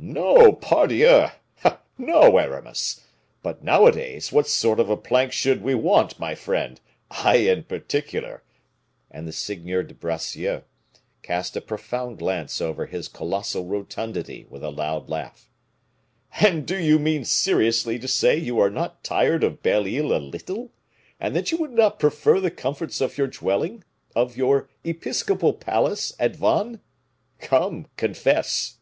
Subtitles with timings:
[0.00, 1.28] "No, pardieu!
[1.98, 3.04] No, Aramis.
[3.42, 6.80] But, nowadays, what sort of a plank should we want, my friend!
[7.10, 8.42] I, in particular."
[9.10, 10.62] And the Seigneur de Bracieux
[11.22, 15.48] cast a profound glance over his colossal rotundity with a loud laugh.
[16.40, 20.18] "And do you mean seriously to say you are not tired of Belle Isle a
[20.18, 20.72] little,
[21.20, 23.82] and that you would not prefer the comforts of your dwelling
[24.16, 26.78] of your episcopal palace, at Vannes?
[27.40, 28.76] Come, confess."